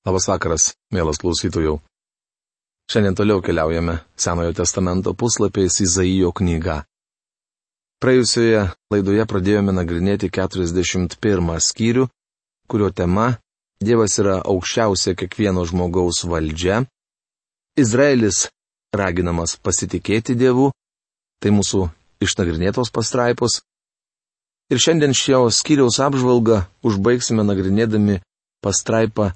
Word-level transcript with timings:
Labas 0.00 0.24
vakaras, 0.30 0.70
mielas 0.88 1.18
klausytojų. 1.20 1.74
Šiandien 2.88 3.14
toliau 3.18 3.42
keliaujame 3.44 3.98
Senojo 4.16 4.54
testamento 4.56 5.12
puslapiais 5.12 5.74
Izaijo 5.84 6.30
knyga. 6.32 6.86
Praėjusioje 8.00 8.62
laidoje 8.94 9.26
pradėjome 9.28 9.74
nagrinėti 9.76 10.30
41 10.32 11.60
skyrių, 11.60 12.06
kurio 12.64 12.88
tema- 12.90 13.36
Dievas 13.86 14.16
yra 14.20 14.38
aukščiausia 14.40 15.12
kiekvieno 15.20 15.66
žmogaus 15.68 16.24
valdžia. 16.24 16.86
Izraelis 17.76 18.48
raginamas 18.96 19.56
pasitikėti 19.56 20.32
Dievu, 20.34 20.72
tai 21.40 21.52
mūsų 21.52 21.90
išnagrinėtos 22.24 22.88
pastraipos. 22.88 23.60
Ir 24.72 24.80
šiandien 24.80 25.12
šio 25.12 25.44
skyriaus 25.52 26.00
apžvalgą 26.00 26.64
užbaigsime 26.84 27.44
nagrinėdami 27.44 28.20
pastraipą 28.64 29.32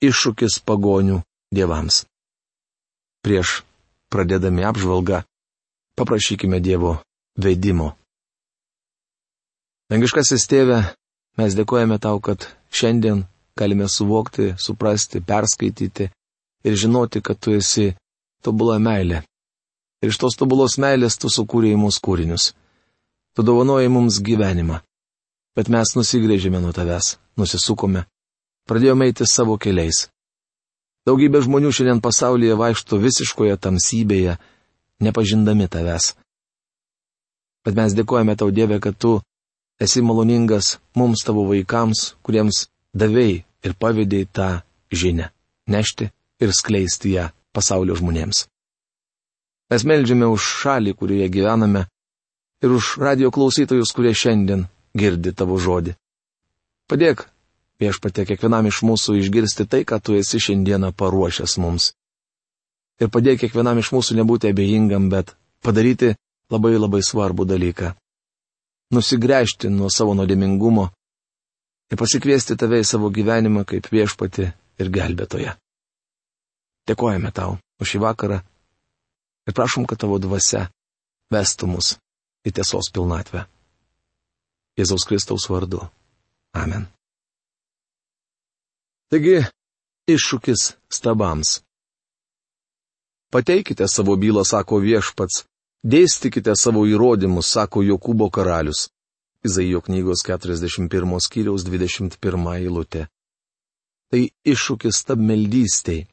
iššūkis 0.00 0.60
pagonių 0.64 1.20
dievams. 1.54 2.04
Prieš 3.24 3.60
pradėdami 4.10 4.64
apžvalgą, 4.64 5.22
paprašykime 5.98 6.60
Dievo 6.64 6.96
vedimo. 7.36 7.92
Dangiškasis 9.90 10.46
tėve, 10.48 10.80
mes 11.38 11.56
dėkojame 11.58 11.98
tau, 12.00 12.20
kad 12.22 12.46
šiandien 12.72 13.24
galime 13.58 13.88
suvokti, 13.90 14.54
suprasti, 14.56 15.20
perskaityti 15.20 16.08
ir 16.64 16.78
žinoti, 16.78 17.20
kad 17.20 17.40
tu 17.42 17.52
esi 17.58 17.90
tobula 18.42 18.78
meilė. 18.80 19.24
Ir 20.00 20.14
iš 20.14 20.20
tos 20.22 20.38
tobulos 20.40 20.78
meilės 20.80 21.18
tu 21.20 21.28
sukūrėjai 21.28 21.76
mūsų 21.76 22.00
kūrinius. 22.06 22.52
Tu 23.36 23.44
dovanojai 23.44 23.90
mums 23.92 24.22
gyvenimą. 24.24 24.80
Bet 25.58 25.68
mes 25.68 25.92
nusigrėžėme 25.98 26.62
nuo 26.62 26.72
tavęs, 26.72 27.18
nusisukome 27.36 28.06
pradėjome 28.70 29.10
eiti 29.10 29.26
savo 29.26 29.56
keliais. 29.58 30.06
Daugybė 31.08 31.42
žmonių 31.42 31.72
šiandien 31.74 32.02
pasaulyje 32.04 32.54
vaikšto 32.60 33.00
visiškoje 33.02 33.56
tamsybėje, 33.58 34.36
nepažindami 35.02 35.66
tavęs. 35.72 36.12
Bet 37.66 37.76
mes 37.76 37.96
dėkojame 37.96 38.36
tau 38.38 38.52
Dieve, 38.54 38.78
kad 38.80 38.96
tu 38.96 39.18
esi 39.80 40.04
maloningas 40.04 40.78
mums 40.96 41.24
tavo 41.26 41.46
vaikams, 41.48 42.14
kuriems 42.22 42.68
davėjai 42.96 43.42
ir 43.66 43.76
pavydėjai 43.80 44.30
tą 44.32 44.48
žinę- 44.92 45.30
nešti 45.74 46.10
ir 46.40 46.52
skleisti 46.52 47.16
ją 47.16 47.30
pasaulio 47.52 47.96
žmonėms. 47.96 48.46
Mes 49.70 49.82
melžiame 49.84 50.26
už 50.26 50.42
šalį, 50.62 50.94
kurioje 50.98 51.28
gyvename, 51.30 51.86
ir 52.62 52.70
už 52.70 52.98
radio 52.98 53.30
klausytojus, 53.30 53.92
kurie 53.94 54.12
šiandien 54.14 54.66
girdi 54.96 55.32
tavo 55.32 55.56
žodį. 55.56 55.94
Padėk 56.90 57.28
viešpatė 57.80 58.26
kiekvienam 58.28 58.68
iš 58.68 58.82
mūsų 58.86 59.16
išgirsti 59.20 59.66
tai, 59.66 59.82
ką 59.88 60.00
tu 60.04 60.16
esi 60.18 60.40
šiandieną 60.42 60.92
paruošęs 60.96 61.56
mums. 61.62 61.92
Ir 63.00 63.08
padėk 63.08 63.40
kiekvienam 63.44 63.80
iš 63.80 63.92
mūsų 63.96 64.18
nebūti 64.20 64.50
abejingam, 64.52 65.08
bet 65.12 65.32
padaryti 65.64 66.14
labai 66.52 66.74
labai 66.76 67.00
svarbų 67.06 67.46
dalyką. 67.48 67.94
Nusigręžti 68.92 69.70
nuo 69.70 69.88
savo 69.92 70.16
nuodėmingumo 70.18 70.88
ir 71.90 72.00
pasikviesti 72.00 72.58
tave 72.58 72.82
į 72.82 72.88
savo 72.88 73.10
gyvenimą 73.14 73.64
kaip 73.68 73.88
viešpati 73.92 74.50
ir 74.82 74.92
gelbėtoje. 74.92 75.54
Dėkojame 76.90 77.32
tau 77.32 77.56
už 77.80 77.94
šį 77.94 78.02
vakarą 78.04 78.40
ir 79.46 79.56
prašom, 79.56 79.86
kad 79.86 80.02
tavo 80.02 80.18
dvasia 80.18 80.66
vestų 81.32 81.70
mus 81.70 81.94
į 82.44 82.54
tiesos 82.58 82.90
pilnatvę. 82.92 83.46
Jėzaus 84.78 85.06
Kristaus 85.06 85.46
vardu. 85.50 85.84
Amen. 86.56 86.88
Taigi, 89.10 89.40
iššūkis 90.06 90.60
stabams. 90.86 91.48
Pateikite 93.34 93.88
savo 93.90 94.14
bylą, 94.14 94.44
sako 94.46 94.76
viešpats, 94.84 95.40
dėstykite 95.82 96.52
savo 96.54 96.84
įrodymus, 96.86 97.48
sako 97.50 97.82
Jokūbo 97.82 98.28
karalius. 98.30 98.84
Izaijo 99.42 99.80
knygos 99.82 100.22
41 100.28 101.18
skyriaus 101.24 101.64
21 101.66 102.46
eilutė. 102.52 103.08
Tai 104.14 104.20
iššūkis 104.52 105.00
stabmeldystiai. 105.02 106.04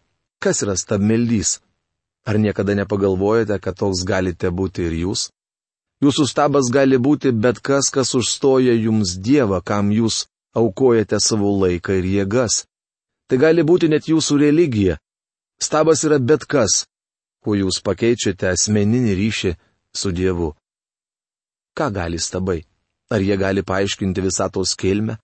Kas 0.41 0.63
yra 0.65 0.73
stabmeldys? 0.73 1.59
Ar 2.25 2.39
niekada 2.41 2.73
nepagalvojate, 2.79 3.59
kad 3.61 3.77
toks 3.77 4.01
galite 4.09 4.49
būti 4.49 4.87
ir 4.89 4.95
jūs? 5.03 5.27
Jūsų 6.01 6.25
stabas 6.31 6.71
gali 6.73 6.97
būti 6.97 7.29
bet 7.29 7.61
kas, 7.61 7.91
kas 7.93 8.15
užstoja 8.17 8.73
jums 8.73 9.13
Dievą, 9.21 9.61
kam 9.61 9.93
jūs 9.93 10.23
aukojate 10.57 11.21
savo 11.21 11.53
laiką 11.61 11.99
ir 12.01 12.09
jėgas. 12.15 12.65
Tai 13.27 13.37
gali 13.37 13.63
būti 13.63 13.89
net 13.91 14.07
jūsų 14.07 14.39
religija. 14.45 14.97
Stabas 15.59 16.03
yra 16.07 16.19
bet 16.19 16.45
kas, 16.45 16.85
kuo 17.43 17.57
jūs 17.57 17.81
pakeičiate 17.83 18.47
asmeninį 18.53 19.13
ryšį 19.19 19.51
su 19.95 20.11
Dievu. 20.11 20.53
Ką 21.77 21.89
gali 21.93 22.19
stabai? 22.19 22.61
Ar 23.09 23.23
jie 23.23 23.37
gali 23.39 23.63
paaiškinti 23.63 24.21
visatos 24.21 24.75
kilmę? 24.75 25.17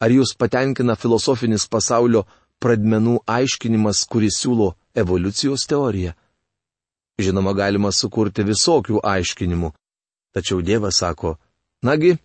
Ar 0.00 0.10
jūs 0.10 0.34
patenkina 0.38 0.96
filosofinis 0.96 1.66
pasaulio 1.68 2.24
pradmenų 2.62 3.20
aiškinimas, 3.26 4.04
kuris 4.10 4.40
siūlo 4.42 4.72
evoliucijos 4.94 5.66
teoriją? 5.70 6.14
Žinoma, 7.20 7.52
galima 7.54 7.92
sukurti 7.92 8.46
visokių 8.48 9.02
aiškinimų. 9.04 9.70
Tačiau 10.34 10.62
Dievas 10.62 11.00
sako, 11.02 11.36
nagi, 11.82 12.16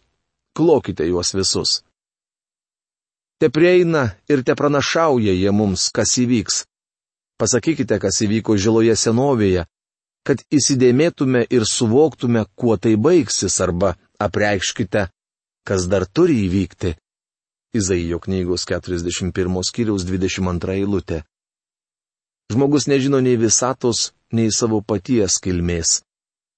klokite 0.55 1.07
juos 1.09 1.33
visus. 1.35 1.81
Te 3.45 3.51
prieina 3.53 4.07
ir 4.25 4.39
te 4.41 4.55
pranašauja 4.57 5.33
jie 5.37 5.51
mums, 5.53 5.91
kas 5.93 6.15
įvyks. 6.17 6.63
Pasakykite, 7.37 7.99
kas 8.01 8.17
įvyko 8.25 8.55
žiloje 8.57 8.95
senovėje, 8.97 9.67
kad 10.25 10.39
įsidėmėtume 10.49 11.43
ir 11.53 11.67
suvoktume, 11.69 12.41
kuo 12.57 12.73
tai 12.81 12.95
baigsis, 12.97 13.59
arba 13.61 13.91
apreikškite, 14.17 15.03
kas 15.61 15.85
dar 15.91 16.07
turi 16.09 16.39
įvykti. 16.47 16.95
Izaijo 17.77 18.17
knygos 18.23 18.65
41 18.65 19.61
skyriaus 19.69 20.07
22 20.09 20.79
eilutė. 20.79 21.21
Žmogus 22.49 22.89
nežino 22.89 23.21
nei 23.21 23.37
visatos, 23.37 24.07
nei 24.33 24.49
savo 24.49 24.81
paties 24.81 25.37
kilmės. 25.37 25.99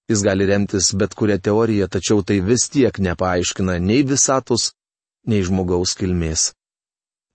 Jis 0.08 0.24
gali 0.24 0.48
remtis 0.48 0.94
bet 0.96 1.20
kurią 1.20 1.36
teoriją, 1.50 1.92
tačiau 1.92 2.24
tai 2.24 2.40
vis 2.40 2.70
tiek 2.72 2.96
nepaaiškina 2.96 3.76
nei 3.84 4.08
visatos, 4.08 4.72
nei 5.28 5.44
žmogaus 5.44 5.92
kilmės. 6.00 6.54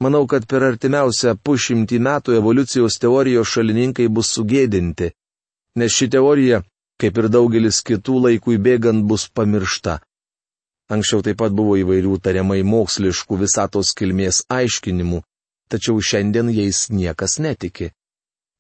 Manau, 0.02 0.24
kad 0.26 0.48
per 0.50 0.64
artimiausią 0.66 1.36
pušimtį 1.46 1.98
metų 2.02 2.34
evoliucijos 2.40 2.96
teorijos 3.02 3.50
šalininkai 3.54 4.08
bus 4.10 4.32
sugėdinti, 4.34 5.12
nes 5.78 5.94
ši 5.94 6.08
teorija, 6.14 6.62
kaip 6.98 7.18
ir 7.22 7.28
daugelis 7.30 7.78
kitų 7.86 8.16
laikui 8.24 8.58
bėgant, 8.58 9.04
bus 9.06 9.28
pamiršta. 9.30 10.00
Anksčiau 10.92 11.22
taip 11.22 11.38
pat 11.40 11.54
buvo 11.54 11.76
įvairių 11.78 12.18
tariamai 12.24 12.60
moksliškų 12.66 13.38
visatos 13.44 13.92
kilmės 13.98 14.42
aiškinimų, 14.50 15.22
tačiau 15.70 16.02
šiandien 16.02 16.50
jais 16.50 16.88
niekas 16.90 17.38
netiki. 17.38 17.92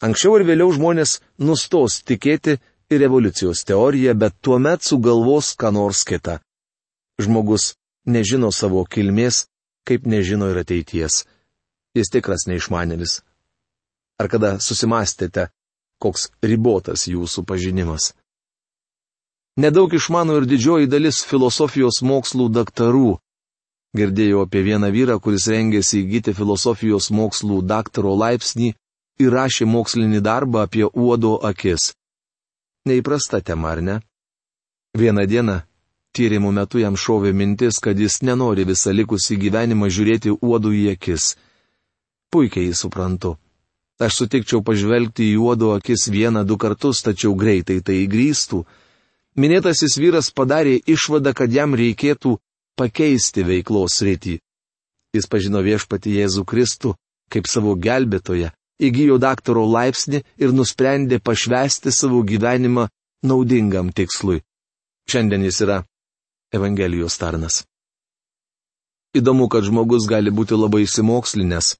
Anksčiau 0.06 0.38
ir 0.38 0.46
vėliau 0.46 0.70
žmonės 0.78 1.18
nustos 1.38 2.00
tikėti 2.06 2.56
ir 2.90 3.04
evoliucijos 3.08 3.66
teoriją, 3.66 4.14
bet 4.14 4.38
tuomet 4.40 4.86
sugalvos 4.86 5.52
ką 5.58 5.74
nors 5.74 6.06
kitą. 6.08 6.38
Žmogus 7.22 7.74
nežino 8.06 8.50
savo 8.54 8.86
kilmės, 8.86 9.46
kaip 9.86 10.06
nežino 10.06 10.48
ir 10.50 10.62
ateities. 10.62 11.24
Jis 11.96 12.10
tikras 12.12 12.46
neišmanėlis. 12.48 13.20
Ar 14.20 14.28
kada 14.32 14.56
susimastėte, 14.60 15.48
koks 16.00 16.30
ribotas 16.42 17.06
jūsų 17.10 17.44
pažinimas? 17.48 18.12
Nedaug 19.60 19.92
išmano 19.92 20.38
ir 20.40 20.46
didžioji 20.48 20.88
dalis 20.88 21.20
filosofijos 21.28 22.00
mokslų 22.00 22.48
daktarų. 22.56 23.18
Girdėjau 23.92 24.46
apie 24.46 24.62
vieną 24.64 24.88
vyrą, 24.94 25.18
kuris 25.20 25.50
rengėsi 25.52 26.00
įgyti 26.00 26.32
filosofijos 26.32 27.10
mokslų 27.12 27.60
daktaro 27.68 28.14
laipsnį 28.16 28.70
ir 29.20 29.34
rašė 29.36 29.68
mokslinį 29.68 30.22
darbą 30.24 30.64
apie 30.64 30.86
uodo 30.88 31.34
akis. 31.44 31.92
Neįprasta 32.88 33.42
tema, 33.44 33.76
ar 33.76 33.84
ne? 33.84 33.98
Vieną 34.96 35.26
dieną 35.28 35.60
Tyrimų 36.12 36.50
metu 36.52 36.76
jam 36.76 36.92
šovė 36.92 37.30
mintis, 37.32 37.78
kad 37.80 37.96
jis 37.96 38.18
nenori 38.20 38.66
visą 38.68 38.92
likusį 38.92 39.38
gyvenimą 39.46 39.88
žiūrėti 39.88 40.34
uodų 40.34 40.72
į 40.76 40.82
akis. 40.90 41.30
Puikiai 42.32 42.70
jį 42.70 42.76
suprantu. 42.76 43.36
Aš 44.00 44.22
sutikčiau 44.22 44.62
pažvelgti 44.64 45.26
į 45.34 45.40
uodo 45.44 45.74
akis 45.76 46.08
vieną 46.10 46.46
du 46.48 46.56
kartus, 46.56 47.02
tačiau 47.04 47.34
greitai 47.38 47.82
tai 47.84 48.00
įgrįstų. 48.06 48.62
Minėtasis 49.36 49.98
vyras 50.00 50.30
padarė 50.32 50.78
išvadą, 50.94 51.34
kad 51.36 51.52
jam 51.52 51.76
reikėtų 51.76 52.38
pakeisti 52.80 53.44
veiklos 53.44 54.00
rytį. 54.00 54.38
Jis 55.12 55.28
pažino 55.28 55.60
viešpati 55.60 56.16
Jėzų 56.16 56.44
Kristų 56.48 56.94
kaip 57.32 57.48
savo 57.48 57.74
gelbėtoją, 57.76 58.50
įgyjo 58.80 59.18
daktaro 59.20 59.64
laipsnį 59.68 60.22
ir 60.40 60.56
nusprendė 60.56 61.20
pašvesti 61.20 61.92
savo 61.92 62.22
gyvenimą 62.24 62.88
naudingam 63.28 63.92
tikslui. 63.92 64.42
Šiandien 65.08 65.44
jis 65.48 65.60
yra 65.64 65.82
Evangelijos 66.52 67.16
tarnas. 67.20 67.62
Įdomu, 69.16 69.48
kad 69.52 69.64
žmogus 69.64 70.08
gali 70.08 70.32
būti 70.32 70.56
labai 70.56 70.84
įsimokslinęs 70.86 71.74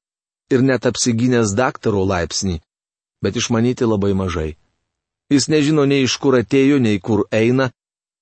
ir 0.53 0.63
net 0.63 0.85
apsigynęs 0.89 1.55
daktaro 1.57 2.03
laipsnį, 2.05 2.59
bet 3.23 3.37
išmanyti 3.39 3.87
labai 3.89 4.13
mažai. 4.17 4.51
Jis 5.33 5.49
nežino 5.49 5.85
nei 5.89 6.05
iš 6.05 6.17
kur 6.21 6.37
atėjo, 6.37 6.79
nei 6.79 6.99
kur 6.99 7.25
eina, 7.31 7.71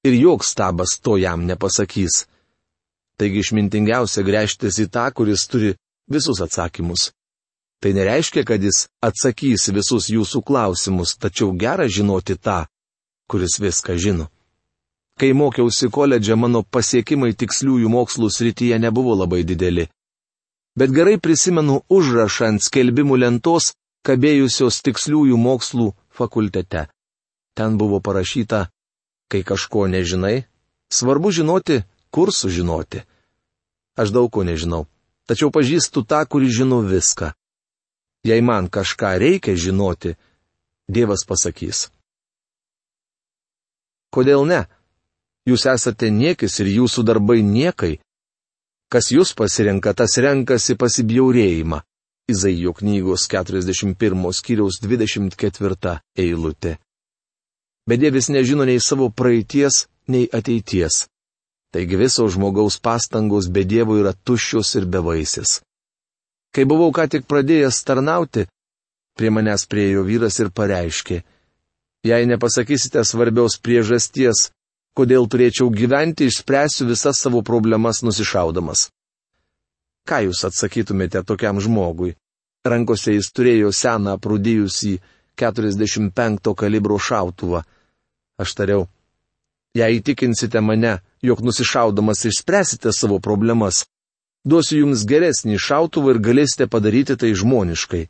ir 0.07 0.13
joks 0.15 0.53
stabas 0.55 0.97
to 1.03 1.17
jam 1.17 1.45
nepasakys. 1.45 2.25
Taigi 3.17 3.43
išmintingiausia 3.43 4.23
grėžtis 4.25 4.79
į 4.81 4.87
tą, 4.93 5.05
kuris 5.13 5.45
turi 5.49 5.75
visus 6.09 6.41
atsakymus. 6.41 7.11
Tai 7.81 7.93
nereiškia, 7.97 8.43
kad 8.45 8.61
jis 8.61 8.85
atsakys 9.01 9.69
visus 9.73 10.09
jūsų 10.13 10.43
klausimus, 10.45 11.15
tačiau 11.17 11.49
gera 11.57 11.87
žinoti 11.89 12.37
tą, 12.37 12.65
kuris 13.29 13.57
viską 13.61 13.97
žino. 13.97 14.29
Kai 15.19 15.33
mokiausi 15.33 15.89
koledže, 15.89 16.37
mano 16.37 16.61
pasiekimai 16.63 17.33
tiksliųjų 17.37 17.89
mokslų 17.89 18.29
srityje 18.29 18.77
nebuvo 18.79 19.15
labai 19.17 19.43
dideli. 19.45 19.87
Bet 20.79 20.93
gerai 20.95 21.17
prisimenu 21.19 21.81
užrašą 21.89 22.47
ant 22.51 22.63
skelbimų 22.63 23.17
lentos, 23.23 23.73
kabėjusios 24.07 24.81
tiksliųjų 24.85 25.37
mokslų 25.37 25.91
fakultete. 26.09 26.87
Ten 27.55 27.77
buvo 27.77 27.99
parašyta, 27.99 28.69
kai 29.31 29.43
kažko 29.43 29.87
nežinai, 29.91 30.45
svarbu 30.93 31.31
žinoti, 31.31 31.83
kur 32.11 32.31
sužinoti. 32.31 33.03
Aš 33.99 34.13
daug 34.15 34.31
ko 34.31 34.43
nežinau, 34.47 34.87
tačiau 35.27 35.51
pažįstu 35.51 36.05
tą, 36.07 36.23
kuris 36.25 36.55
žino 36.55 36.79
viską. 36.87 37.33
Jei 38.23 38.41
man 38.41 38.69
kažką 38.69 39.17
reikia 39.19 39.55
žinoti, 39.55 40.15
Dievas 40.91 41.23
pasakys. 41.23 41.87
Kodėl 44.11 44.43
ne? 44.43 44.65
Jūs 45.47 45.63
esate 45.71 46.09
niekis 46.11 46.59
ir 46.59 46.67
jūsų 46.67 47.03
darbai 47.07 47.39
niekai. 47.41 48.01
Kas 48.91 49.07
jūs 49.15 49.31
pasirenka, 49.39 49.93
tas 49.95 50.17
renkasi 50.19 50.75
pasibjaurėjimą. 50.75 51.79
Izaijo 52.31 52.73
knygos 52.75 53.27
41 53.31 54.33
skyriaus 54.35 54.79
24 54.83 55.93
eilutė. 56.19 56.75
Bet 57.87 58.01
Dievis 58.03 58.29
nežino 58.29 58.67
nei 58.67 58.79
savo 58.83 59.09
praeities, 59.09 59.85
nei 60.11 60.27
ateities. 60.27 61.05
Taigi 61.71 61.97
visos 61.97 62.35
žmogaus 62.35 62.77
pastangos 62.83 63.47
be 63.47 63.63
Dievo 63.63 63.95
yra 63.99 64.11
tuščios 64.13 64.75
ir 64.79 64.87
bevaisės. 64.91 65.61
Kai 66.51 66.67
buvau 66.67 66.91
ką 66.91 67.07
tik 67.07 67.27
pradėjęs 67.31 67.79
tarnauti, 67.87 68.43
prie 69.15 69.31
manęs 69.31 69.63
priejo 69.71 70.03
vyras 70.03 70.39
ir 70.43 70.51
pareiškė, 70.51 71.21
jei 72.07 72.27
nepasakysite 72.27 73.05
svarbiaus 73.07 73.55
priežasties, 73.63 74.49
kodėl 74.97 75.27
turėčiau 75.31 75.71
gyventi, 75.71 76.27
išspręsiu 76.27 76.87
visas 76.89 77.21
savo 77.23 77.41
problemas 77.45 78.01
nusišaudamas. 78.05 78.89
Ką 80.07 80.23
jūs 80.27 80.43
atsakytumėte 80.47 81.23
tokiam 81.23 81.61
žmogui? 81.61 82.15
Rankose 82.65 83.15
jis 83.15 83.31
turėjo 83.33 83.71
seną 83.73 84.17
prūdijusį 84.21 84.97
45 85.39 86.53
kalibro 86.57 86.97
šautuvą. 87.01 87.63
Aš 88.41 88.53
tariau, 88.57 88.87
jei 89.77 89.99
įtikinsite 89.99 90.61
mane, 90.61 90.99
jog 91.21 91.41
nusišaudamas 91.45 92.25
išspręsite 92.29 92.93
savo 92.93 93.19
problemas. 93.19 93.85
Duosiu 94.45 94.81
jums 94.81 95.05
geresnį 95.05 95.59
šautuvą 95.61 96.15
ir 96.15 96.19
galėsite 96.27 96.65
padaryti 96.67 97.17
tai 97.17 97.33
žmoniškai. 97.37 98.07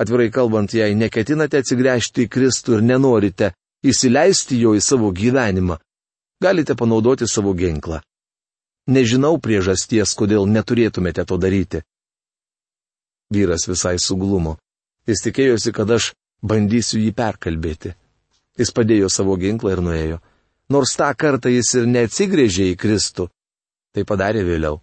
Atvirai 0.00 0.28
kalbant, 0.32 0.72
jei 0.72 0.96
neketinate 0.96 1.60
atsigręžti 1.60 2.26
į 2.26 2.30
Kristų 2.32 2.78
ir 2.78 2.84
nenorite 2.84 3.52
įsileisti 3.86 4.60
jo 4.60 4.74
į 4.76 4.82
savo 4.84 5.10
gyvenimą, 5.14 5.78
galite 6.42 6.76
panaudoti 6.76 7.28
savo 7.28 7.54
ginklą. 7.54 8.00
Nežinau 8.90 9.38
priežasties, 9.38 10.14
kodėl 10.18 10.48
neturėtumėte 10.50 11.24
to 11.28 11.38
daryti. 11.38 11.82
Vyras 13.30 13.68
visai 13.70 13.98
suglumo. 14.02 14.56
Jis 15.06 15.22
tikėjosi, 15.26 15.72
kad 15.72 15.90
aš 15.94 16.12
bandysiu 16.42 16.98
jį 16.98 17.12
perkalbėti. 17.14 17.94
Jis 18.58 18.74
padėjo 18.74 19.08
savo 19.12 19.36
ginklą 19.38 19.76
ir 19.76 19.84
nuėjo 19.84 20.18
nors 20.70 20.94
tą 20.96 21.10
kartą 21.18 21.50
jis 21.50 21.74
ir 21.78 21.88
neatsigrėžė 21.90 22.70
į 22.72 22.78
Kristų. 22.78 23.26
Tai 23.90 24.06
padarė 24.06 24.44
vėliau. 24.46 24.78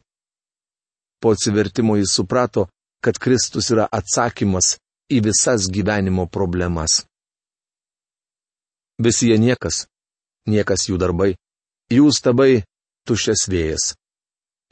Po 1.23 1.31
atsivertimo 1.33 1.95
jis 1.97 2.13
suprato, 2.19 2.67
kad 3.01 3.17
Kristus 3.17 3.71
yra 3.71 3.87
atsakymas 3.99 4.75
į 5.09 5.21
visas 5.29 5.69
gyvenimo 5.71 6.27
problemas. 6.27 7.05
Visi 8.97 9.29
jie 9.29 9.37
niekas, 9.37 9.85
niekas 10.49 10.87
jų 10.89 10.97
darbai, 10.97 11.35
jų 11.93 12.09
stabai 12.09 12.63
tuščias 13.05 13.45
vėjas. 13.51 13.91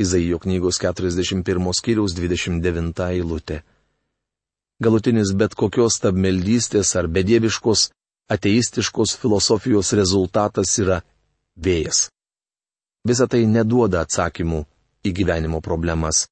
Izaijo 0.02 0.40
knygos 0.44 0.80
41 0.82 1.72
skyriaus 1.78 2.16
29 2.18 3.06
eilutė. 3.06 3.62
Galutinis 4.82 5.32
bet 5.38 5.54
kokios 5.56 6.02
stabmeldystės 6.02 6.96
ar 7.00 7.08
bedieviškos 7.08 7.92
ateistiškos 8.34 9.16
filosofijos 9.22 9.94
rezultatas 9.94 10.74
yra 10.82 11.00
vėjas. 11.56 12.10
Visa 13.06 13.28
tai 13.30 13.46
neduoda 13.46 14.02
atsakymų 14.04 14.66
į 15.06 15.14
gyvenimo 15.16 15.62
problemas. 15.62 16.26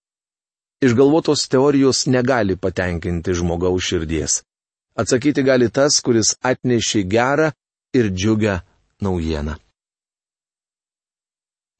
Išgalvotos 0.83 1.45
teorijos 1.47 2.07
negali 2.09 2.57
patenkinti 2.57 3.37
žmogaus 3.37 3.85
širdies. 3.85 4.41
Atsakyti 4.97 5.45
gali 5.45 5.69
tas, 5.69 6.01
kuris 6.03 6.33
atnešė 6.41 7.05
gerą 7.07 7.53
ir 7.93 8.09
džiugę 8.09 8.59
naujieną. 9.01 9.55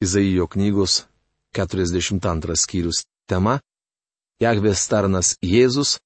Izaijo 0.02 0.46
knygos 0.48 1.06
42 1.56 2.56
skyrius 2.56 3.04
tema- 3.26 3.60
Jahvės 4.44 4.88
tarnas 4.90 5.36
Jėzus, 5.42 5.98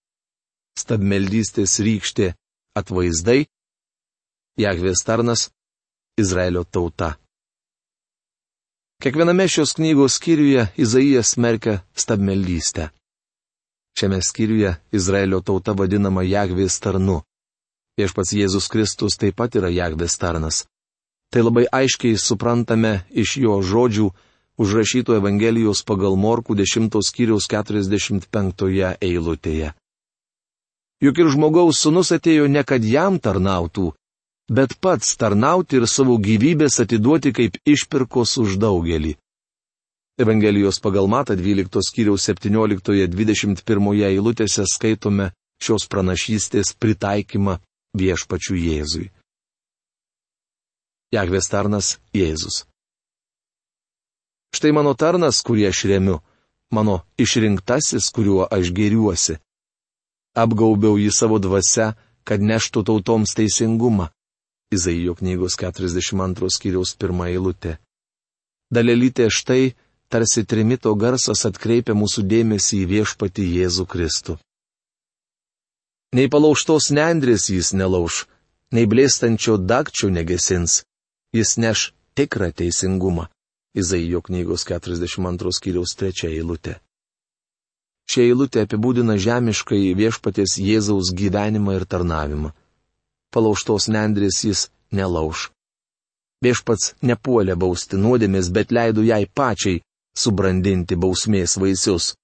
stabmeldystės 0.78 1.78
rykštė 1.86 2.34
atvaizdai 2.78 3.46
Jahvės 4.58 5.02
tarnas- 5.06 5.48
Izraelio 6.22 6.64
tauta. 6.64 7.16
Kiekviename 9.02 9.46
šios 9.48 9.76
knygos 9.78 10.18
skyriuje 10.18 10.62
Izaijas 10.84 11.34
smerkia 11.34 11.74
stabmeldystę. 11.94 12.90
Šiame 13.98 14.18
skyriuje 14.22 14.72
Izraelio 14.92 15.40
tauta 15.40 15.72
vadinama 15.72 16.22
Jahvės 16.22 16.80
tarnu. 16.82 17.22
Viešpats 17.98 18.30
Jėzus 18.30 18.68
Kristus 18.70 19.18
taip 19.18 19.34
pat 19.40 19.56
yra 19.58 19.72
Jahvės 19.74 20.14
tarnas. 20.22 20.62
Tai 21.34 21.42
labai 21.42 21.66
aiškiai 21.66 22.16
suprantame 22.16 23.00
iš 23.10 23.36
jo 23.42 23.58
žodžių 23.58 24.06
užrašyto 24.58 25.16
Evangelijos 25.18 25.82
pagal 25.82 26.14
Morkų 26.16 26.54
10 26.62 26.94
skyriaus 27.02 27.50
45 27.50 28.94
eilutėje. 29.02 29.74
Juk 31.02 31.18
ir 31.18 31.28
žmogaus 31.30 31.82
sunus 31.82 32.10
atėjo 32.14 32.48
ne 32.50 32.64
kad 32.66 32.82
jam 32.82 33.18
tarnautų, 33.22 33.92
bet 34.50 34.78
pats 34.80 35.14
tarnauti 35.18 35.78
ir 35.78 35.86
savo 35.86 36.16
gyvybės 36.18 36.80
atiduoti 36.82 37.34
kaip 37.34 37.58
išpirkos 37.66 38.38
už 38.42 38.56
daugelį. 38.62 39.14
Evangelijos 40.18 40.80
pagal 40.82 41.06
Mata 41.06 41.36
12 41.38 41.82
skyriaus 41.86 42.26
17-21 42.26 44.02
eilutėse 44.08 44.64
skaitome 44.66 45.30
šios 45.62 45.86
pranašystės 45.86 46.74
pritaikymą 46.74 47.58
viešpačių 47.96 48.56
Jėzui. 48.58 49.06
Jagvės 51.14 51.48
tarnas 51.48 51.96
Jėzus. 52.12 52.66
Štai 54.52 54.72
mano 54.76 54.92
tarnas, 54.92 55.40
kurį 55.44 55.68
aš 55.70 55.84
remiu, 55.88 56.18
mano 56.72 57.00
išrinktasis, 57.20 58.10
kuriuo 58.12 58.44
aš 58.44 58.72
geriuosi. 58.76 59.38
Apgaubiau 60.36 60.98
jį 61.00 61.10
savo 61.12 61.38
dvasia, 61.40 61.94
kad 62.28 62.44
neštų 62.44 62.84
tautoms 62.88 63.34
teisingumą. 63.36 64.10
Izaijo 64.72 65.14
knygos 65.16 65.56
42 65.56 66.50
skyriaus 66.52 66.92
pirmą 67.00 67.30
eilutę. 67.32 67.78
Dalelytė 68.68 69.30
štai, 69.32 69.72
tarsi 70.12 70.44
trimito 70.44 70.92
garsas 70.94 71.46
atkreipia 71.48 71.96
mūsų 71.96 72.26
dėmesį 72.28 72.82
į 72.84 72.88
viešpati 72.92 73.48
Jėzų 73.56 73.86
Kristų. 73.88 74.36
Nei 76.16 76.28
palauštos 76.32 76.90
nendrės 76.96 77.48
jis 77.52 77.74
nelauž, 77.76 78.26
nei 78.72 78.86
blėstančio 78.88 79.58
dakčio 79.60 80.08
negesins, 80.12 80.82
jis 81.36 81.56
neš 81.60 81.90
tikrą 82.16 82.52
teisingumą. 82.52 83.28
Izaijo 83.78 84.22
knygos 84.24 84.64
42 84.66 85.52
skyriaus 85.54 85.92
3 86.00 86.30
eilutė. 86.30 86.78
Šia 88.08 88.24
eilutė 88.30 88.64
apibūdina 88.64 89.18
žemiškai 89.20 89.92
viešpatės 89.94 90.56
Jėzaus 90.58 91.12
gyvenimą 91.12 91.76
ir 91.76 91.84
tarnavimą 91.84 92.54
palauštos 93.34 93.88
nendrės 93.92 94.42
jis 94.44 94.68
nelauž. 94.92 95.48
Viešpats 96.44 96.94
nepuolė 97.02 97.56
bausti 97.58 97.98
nuodėmės, 97.98 98.50
bet 98.54 98.72
leido 98.72 99.02
jai 99.02 99.24
pačiai 99.26 99.82
subrandinti 100.16 100.96
bausmės 100.96 101.56
vaisius. 101.62 102.14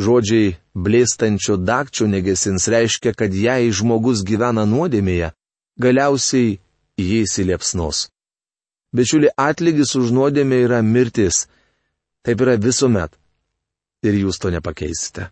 Žodžiai 0.00 0.56
blėstančio 0.74 1.58
dakčio 1.60 2.06
negesins 2.08 2.68
reiškia, 2.68 3.12
kad 3.12 3.34
jei 3.34 3.68
žmogus 3.74 4.24
gyvena 4.24 4.64
nuodėmėje, 4.64 5.32
galiausiai 5.76 6.58
jį 6.96 7.20
įsiliepsnos. 7.26 8.08
Bičiuli 8.92 9.28
atlygis 9.36 9.94
už 9.96 10.12
nuodėmę 10.12 10.62
yra 10.66 10.82
mirtis. 10.84 11.46
Taip 12.22 12.40
yra 12.44 12.56
visuomet. 12.60 13.12
Ir 14.04 14.18
jūs 14.18 14.38
to 14.42 14.50
nepakeisite. 14.52 15.30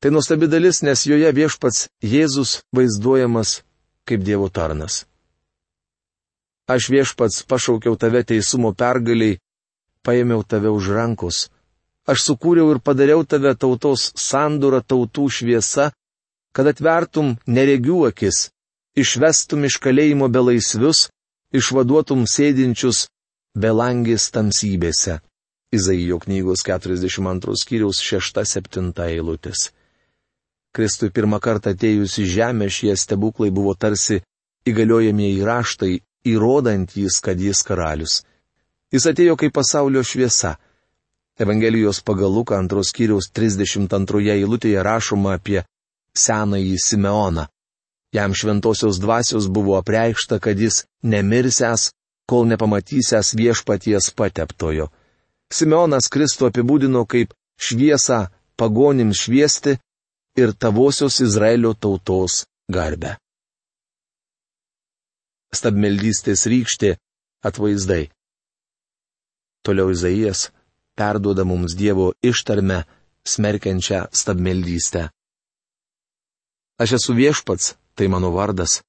Tai 0.00 0.10
nuostabi 0.14 0.48
dalis, 0.48 0.80
nes 0.80 1.04
joje 1.04 1.28
viešpats 1.36 1.90
Jėzus 2.00 2.62
vaizduojamas 2.72 3.60
kaip 4.08 4.24
Dievo 4.24 4.48
tarnas. 4.48 5.04
Aš 6.70 6.88
viešpats 6.88 7.42
pašaukiau 7.50 7.98
tave 8.00 8.22
teisumo 8.24 8.72
pergaliai, 8.72 9.40
paėmiau 10.06 10.40
tave 10.46 10.70
už 10.72 10.88
rankos. 10.96 11.50
Aš 12.10 12.24
sukūriau 12.26 12.72
ir 12.74 12.80
padariau 12.82 13.22
tave 13.22 13.52
tautos 13.54 14.08
sandūrą 14.18 14.80
tautų 14.82 15.28
šviesa, 15.30 15.90
kad 16.56 16.66
atvertum 16.66 17.36
neregių 17.46 18.00
akis, 18.08 18.48
išvestum 18.98 19.68
iš 19.68 19.78
kalėjimo 19.84 20.26
belaisvius, 20.32 21.06
išvaduotum 21.54 22.24
sėdinčius 22.26 23.04
belangės 23.54 24.30
tamsybėse. 24.34 25.20
Izaijo 25.70 26.18
knygos 26.24 26.64
42 26.66 27.54
skyriaus 27.62 28.00
6-7 28.02 28.90
eilutės. 29.06 29.68
Kristui 30.74 31.10
pirmą 31.14 31.38
kartą 31.42 31.74
atėjus 31.74 32.16
į 32.22 32.26
žemę 32.34 32.66
šie 32.70 32.96
stebuklai 32.98 33.50
buvo 33.54 33.76
tarsi 33.78 34.20
įgaliojamieji 34.66 35.44
raštai, 35.46 35.92
įrodantys, 36.26 37.20
kad 37.22 37.38
jis 37.40 37.62
karalius. 37.66 38.20
Jis 38.90 39.06
atėjo 39.06 39.36
kaip 39.38 39.54
pasaulio 39.54 40.02
šviesa. 40.02 40.56
Evangelijos 41.40 42.02
pagal 42.04 42.32
Luką 42.36 42.54
antros 42.60 42.90
skyriaus 42.92 43.30
32 43.32 44.28
eilutėje 44.34 44.82
rašoma 44.84 45.38
apie 45.38 45.62
senąjį 46.12 46.76
Simeoną. 46.84 47.46
Jam 48.12 48.34
šventosios 48.36 48.98
dvasios 49.00 49.46
buvo 49.48 49.78
apreikšta, 49.78 50.36
kad 50.44 50.60
jis 50.60 50.84
nemirsęs, 51.00 51.92
kol 52.28 52.44
nepamatysęs 52.50 53.32
viešpaties 53.40 54.10
pateptojo. 54.18 54.90
Simeonas 55.48 56.10
Kristų 56.12 56.50
apibūdino 56.50 57.06
kaip 57.08 57.32
šviesą 57.56 58.26
pagonim 58.60 59.16
šviesti 59.16 59.78
ir 60.36 60.52
tavosios 60.52 61.22
Izraelio 61.24 61.72
tautos 61.72 62.44
garbę. 62.68 63.16
Stabmeldystės 65.56 66.44
rykštė 66.52 66.94
atvaizdai. 67.48 68.10
Toliau 69.64 69.90
Izaijas 69.96 70.50
perduoda 70.98 71.44
mums 71.44 71.76
Dievo 71.76 72.12
ištarmę 72.22 72.84
smerkiančią 73.24 74.06
stabmeldystę. 74.12 75.08
Aš 76.80 76.96
esu 76.98 77.12
viešpats, 77.14 77.74
tai 77.94 78.08
mano 78.08 78.30
vardas. 78.32 78.80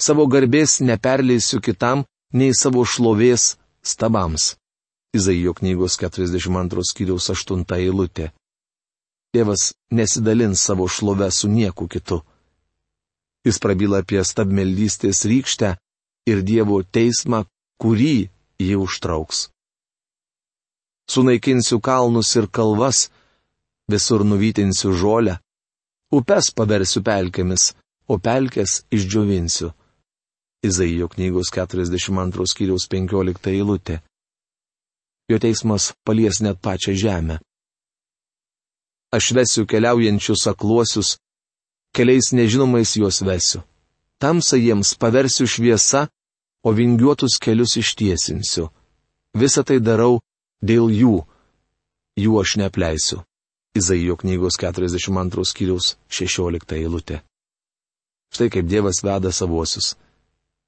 Savo 0.00 0.26
garbės 0.26 0.80
neperleisiu 0.80 1.60
kitam, 1.60 2.04
nei 2.32 2.52
savo 2.54 2.84
šlovės 2.84 3.56
stabams. 3.84 4.56
Izaijo 5.16 5.52
knygos 5.56 5.96
42 6.00 6.84
skyriaus 6.90 7.28
8 7.32 7.64
eilutė. 7.78 8.30
Tėvas 9.32 9.72
nesidalins 9.90 10.60
savo 10.60 10.88
šlovę 10.88 11.30
su 11.30 11.48
nieku 11.48 11.88
kitu. 11.88 12.22
Jis 13.46 13.60
prabyla 13.62 14.00
apie 14.02 14.22
stabmeldystės 14.24 15.24
rykštę 15.30 15.76
ir 16.30 16.42
Dievo 16.42 16.80
teismą, 16.82 17.44
kurį 17.80 18.28
jį 18.58 18.76
užtrauks. 18.80 19.48
Sunaikinsiu 21.10 21.80
kalnus 21.80 22.34
ir 22.36 22.46
kalvas, 22.50 23.08
visur 23.90 24.24
nuvytinsiu 24.24 24.92
žolę, 24.92 25.38
upes 26.10 26.50
paversiu 26.50 27.02
pelkėmis, 27.06 27.74
o 28.08 28.18
pelkės 28.18 28.82
išdžiovinsiu. 28.90 29.72
Izaijo 30.66 31.08
knygos 31.12 31.50
42 31.54 32.46
skyriaus 32.50 32.88
15 32.90 33.50
eilutė. 33.52 34.00
Jo 35.30 35.38
teismas 35.42 35.92
palies 36.06 36.40
net 36.42 36.58
pačią 36.62 36.94
žemę. 36.94 37.38
Aš 39.14 39.32
vesiu 39.38 39.66
keliaujančius 39.70 40.46
akluosius, 40.50 41.16
keliais 41.94 42.32
nežinomais 42.32 42.96
juos 42.98 43.22
vesiu. 43.22 43.62
Tamsa 44.18 44.56
jiems 44.56 44.94
paversiu 44.98 45.46
šviesa, 45.46 46.08
o 46.66 46.72
vingiuotus 46.72 47.38
kelius 47.38 47.76
ištiesinsiu. 47.78 48.70
Visą 49.36 49.62
tai 49.62 49.78
darau 49.78 50.18
dėl 50.62 50.90
jų. 50.90 51.16
Jų 52.16 52.40
aš 52.40 52.56
neapleisiu. 52.62 53.22
Izaijo 53.76 54.16
knygos 54.16 54.56
42 54.56 55.44
skyriaus 55.44 55.96
16 56.08 56.78
eilutė. 56.78 57.20
Štai 58.32 58.48
kaip 58.50 58.66
Dievas 58.68 59.02
veda 59.04 59.32
savuosius. 59.32 59.94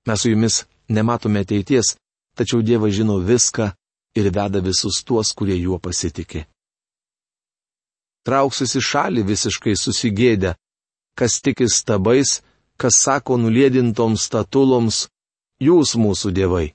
Mes 0.07 0.21
su 0.21 0.31
jumis 0.31 0.65
nematome 0.89 1.41
ateities, 1.45 1.97
tačiau 2.37 2.63
Dievas 2.63 2.93
žino 2.97 3.19
viską 3.25 3.73
ir 4.15 4.31
veda 4.33 4.61
visus 4.61 5.03
tuos, 5.05 5.33
kurie 5.33 5.57
juo 5.57 5.79
pasitikė. 5.81 6.45
Trauksis 8.29 8.77
į 8.77 8.83
šalį 8.85 9.25
visiškai 9.25 9.75
susigėdę, 9.77 10.55
kas 11.17 11.41
tiki 11.41 11.69
stabais, 11.73 12.43
kas 12.77 13.01
sako 13.01 13.39
nulėdintoms 13.41 14.27
statuloms, 14.29 15.07
jūs 15.61 15.97
mūsų 15.97 16.33
dievai. 16.37 16.67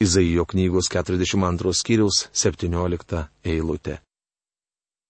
Izaijo 0.00 0.44
knygos 0.44 0.86
42 0.94 1.72
skyriaus 1.74 2.18
17 2.32 3.22
eilutė. 3.50 3.96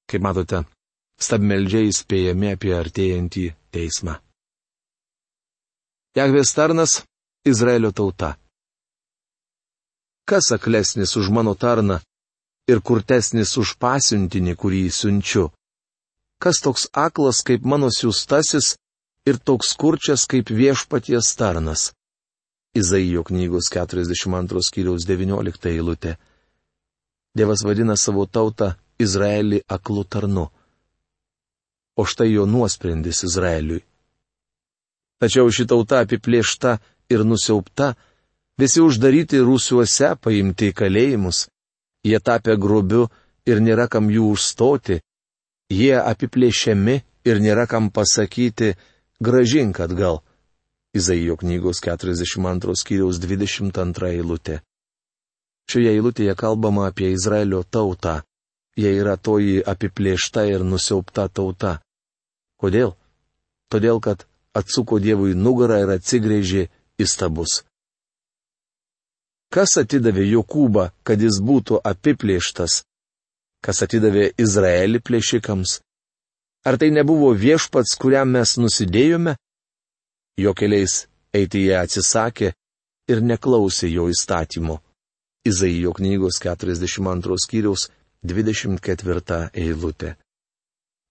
Kaip 0.08 0.22
matote, 0.24 0.62
stabmeldžiai 1.20 1.90
įspėjami 1.90 2.54
apie 2.54 2.72
artėjantį 2.76 3.44
teismą. 3.76 4.14
Jahvės 6.16 6.54
tarnas- 6.56 6.94
Izraelio 7.52 7.90
tauta. 7.92 8.30
Kas 10.24 10.48
aklesnis 10.56 11.12
už 11.20 11.28
mano 11.36 11.54
tarną 11.54 12.00
ir 12.72 12.80
kurtesnis 12.80 13.52
už 13.60 13.76
pasiuntinį, 13.84 14.56
kurį 14.56 14.82
siunčiu? 15.00 15.50
Kas 16.40 16.64
toks 16.64 16.88
aklas 16.92 17.44
kaip 17.44 17.68
mano 17.68 17.92
siūstasis 17.92 18.76
ir 19.28 19.36
toks 19.36 19.76
kurčias 19.76 20.24
kaip 20.24 20.48
viešpaties 20.48 21.36
tarnas? 21.36 21.90
Izaijo 22.74 23.24
knygos 23.24 23.70
42 23.72 24.62
skyriaus 24.62 25.06
19 25.08 25.70
eilutė. 25.72 26.16
Dievas 27.36 27.64
vadina 27.64 27.96
savo 27.96 28.26
tautą 28.26 28.74
Izraelį 29.00 29.62
aklu 29.68 30.04
tarnu. 30.04 30.48
O 31.96 32.04
štai 32.04 32.32
jo 32.32 32.44
nuosprendis 32.46 33.24
Izraeliui. 33.26 33.82
Tačiau 35.18 35.50
ši 35.50 35.66
tauta 35.66 36.02
apiplėšta 36.04 36.76
ir 37.10 37.24
nusiaupta, 37.26 37.94
visi 38.60 38.82
uždaryti 38.82 39.40
rūsiuose, 39.42 40.12
paimti 40.22 40.70
į 40.70 40.76
kalėjimus, 40.78 41.48
jie 42.06 42.20
tapę 42.22 42.54
grubiu 42.60 43.08
ir 43.48 43.62
nėra 43.64 43.88
kam 43.90 44.12
jų 44.14 44.28
užstoti, 44.36 45.00
jie 45.72 45.96
apiplėšiami 45.98 46.96
ir 47.26 47.42
nėra 47.42 47.66
kam 47.66 47.90
pasakyti, 47.90 48.76
gražink 49.18 49.80
atgal. 49.80 50.22
Izaijo 50.96 51.36
knygos 51.36 51.80
42 51.84 52.76
skyriaus 52.80 53.20
22 53.20 54.08
eilutė. 54.14 54.60
Šioje 55.68 55.92
eilutėje 55.92 56.34
kalbama 56.34 56.86
apie 56.88 57.10
Izraelio 57.12 57.60
tautą. 57.62 58.22
Jie 58.78 58.94
yra 58.96 59.16
toji 59.16 59.58
apiplėšta 59.72 60.46
ir 60.48 60.64
nusiaupta 60.64 61.26
tauta. 61.28 61.74
Kodėl? 62.62 62.94
Todėl, 63.68 64.00
kad 64.00 64.24
atsuko 64.56 64.98
Dievui 65.02 65.34
nugarą 65.36 65.82
ir 65.84 65.92
atsigrėžė 65.98 66.68
į 66.98 67.06
stabus. 67.06 67.62
Kas 69.52 69.76
atidavė 69.80 70.24
Jokūbą, 70.28 70.90
kad 71.04 71.20
jis 71.20 71.40
būtų 71.44 71.82
apiplėštas? 71.90 72.82
Kas 73.64 73.82
atidavė 73.84 74.30
Izraelį 74.40 75.02
plėšikams? 75.04 75.80
Ar 76.68 76.78
tai 76.80 76.90
nebuvo 76.94 77.34
viešpats, 77.36 77.96
kuriam 78.00 78.32
mes 78.32 78.56
nusidėjome? 78.60 79.36
Jo 80.38 80.54
keliais 80.54 81.06
eiti 81.34 81.64
jie 81.66 81.74
atsisakė 81.78 82.52
ir 83.10 83.22
neklausė 83.24 83.90
jo 83.90 84.06
įstatymo. 84.12 84.78
Izaijo 85.48 85.92
knygos 85.96 86.38
42 86.44 87.38
skyriaus 87.44 87.88
24 88.22 89.38
eilutė. 89.54 90.14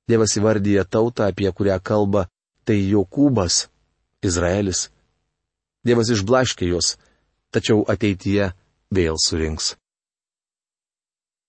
Dievas 0.08 0.38
įvardyja 0.40 0.86
tautą, 0.88 1.28
apie 1.28 1.52
kurią 1.52 1.80
kalba 1.84 2.28
tai 2.64 2.78
Jokūbas, 2.92 3.68
Izraelis. 4.24 4.88
Dievas 5.84 6.12
išblaškė 6.12 6.70
juos, 6.72 6.96
tačiau 7.52 7.84
ateityje 7.88 8.52
vėl 8.92 9.20
surinks. 9.20 9.76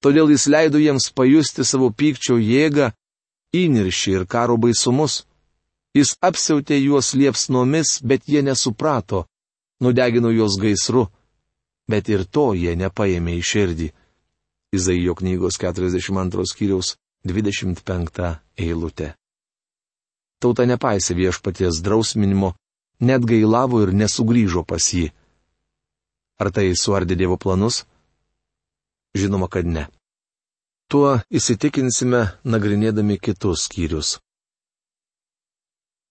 Todėl 0.02 0.30
jis 0.30 0.46
leido 0.46 0.78
jiems 0.78 1.10
pajusti 1.14 1.66
savo 1.66 1.90
pykčio 1.90 2.38
jėgą, 2.38 2.92
įniršį 3.54 4.14
ir 4.20 4.26
karo 4.30 4.58
baisumus. 4.58 5.24
Jis 5.96 6.16
apsiautė 6.20 6.76
juos 6.82 7.14
liepsnomis, 7.16 7.98
bet 8.04 8.28
jie 8.28 8.42
nesuprato, 8.44 9.24
nudegino 9.80 10.30
juos 10.30 10.58
gaisru, 10.60 11.06
bet 11.88 12.08
ir 12.12 12.26
to 12.28 12.52
jie 12.54 12.74
nepaėmė 12.76 13.38
į 13.38 13.44
širdį. 13.50 13.88
Izaijo 14.76 15.14
knygos 15.16 15.56
42 15.56 16.44
skyriaus 16.50 16.96
25 17.24 18.34
eilutė. 18.60 19.14
Tauta 20.38 20.66
nepaisė 20.68 21.16
viešpaties 21.18 21.80
drausminimo, 21.82 22.52
net 23.00 23.24
gailavo 23.24 23.80
ir 23.82 23.94
nesugrįžo 23.96 24.62
pas 24.68 24.92
jį. 24.92 25.08
Ar 26.38 26.52
tai 26.54 26.70
suardė 26.76 27.16
Dievo 27.18 27.38
planus? 27.40 27.86
Žinoma, 29.18 29.48
kad 29.50 29.66
ne. 29.66 29.88
Tuo 30.88 31.18
įsitikinsime 31.34 32.20
nagrinėdami 32.44 33.18
kitus 33.18 33.66
skyrius. 33.66 34.18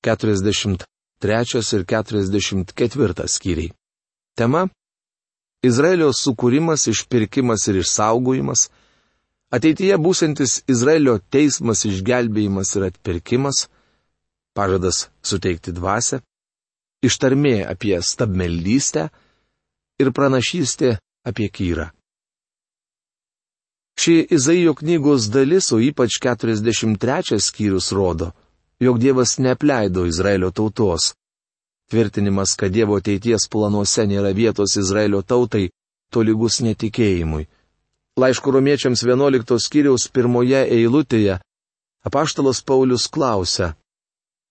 43 0.05 1.73
ir 1.73 1.85
44 1.85 3.27
skyriai. 3.27 3.71
Tema- 4.37 4.67
Izraelio 5.69 6.11
sukūrimas, 6.13 6.87
išpirkimas 6.91 7.67
ir 7.67 7.79
išsaugojimas, 7.81 8.69
ateityje 9.49 9.97
būsantis 9.97 10.61
Izraelio 10.69 11.17
teismas, 11.33 11.85
išgelbėjimas 11.89 12.75
ir 12.77 12.87
atpirkimas, 12.91 13.67
pažadas 14.53 15.07
suteikti 15.25 15.73
dvasę, 15.73 16.21
ištarmė 17.05 17.65
apie 17.65 17.97
stabmeldystę 18.01 19.09
ir 20.01 20.13
pranašystė 20.13 20.97
apie 21.25 21.49
kyrą. 21.49 21.89
Ši 23.97 24.27
Izaijo 24.29 24.75
knygos 24.77 25.25
dalis, 25.33 25.71
o 25.73 25.81
ypač 25.81 26.19
43 26.21 27.41
skyrius 27.41 27.89
rodo, 27.97 28.29
jog 28.79 29.00
Dievas 29.00 29.38
neapleido 29.38 30.05
Izraelio 30.05 30.51
tautos. 30.51 31.13
Tvirtinimas, 31.89 32.55
kad 32.55 32.72
Dievo 32.72 32.98
ateities 33.00 33.48
planuose 33.50 34.05
nėra 34.05 34.34
vietos 34.36 34.75
Izraelio 34.77 35.22
tautai, 35.22 35.69
tolygus 36.12 36.60
netikėjimui. 36.62 37.48
Laiško 38.17 38.51
romiečiams 38.51 39.03
11 39.05 39.60
skyriaus 39.62 40.07
pirmoje 40.12 40.63
eilutėje 40.77 41.39
apaštalas 42.07 42.62
Paulius 42.62 43.07
klausia, 43.07 43.75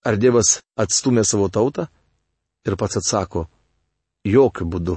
ar 0.05 0.17
Dievas 0.17 0.61
atstumė 0.79 1.23
savo 1.25 1.49
tautą? 1.49 1.87
Ir 2.67 2.75
pats 2.75 2.99
atsako, 2.99 3.47
jokių 4.25 4.65
būdų. 4.71 4.95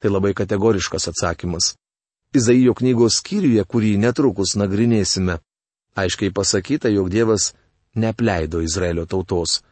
Tai 0.00 0.10
labai 0.12 0.32
kategoriškas 0.36 1.08
atsakymas. 1.10 1.74
Izaijo 2.34 2.74
knygos 2.74 3.20
skyriuje, 3.20 3.64
kurį 3.64 3.96
netrukus 4.00 4.54
nagrinėsime, 4.58 5.38
aiškiai 5.94 6.32
pasakyta, 6.34 6.90
jog 6.90 7.10
Dievas 7.12 7.52
nepleido 7.94 8.60
Izraelio 8.60 9.06
tautos. 9.06 9.62